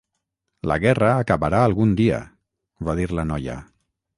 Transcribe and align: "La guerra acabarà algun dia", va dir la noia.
"La 0.69 0.77
guerra 0.85 1.11
acabarà 1.25 1.59
algun 1.67 1.93
dia", 2.01 2.23
va 2.89 2.99
dir 3.01 3.09
la 3.21 3.31
noia. 3.35 3.63